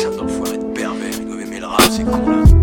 [0.00, 2.59] Certains enfoirés de pervers, ils doivent aimer le rap, c'est con là.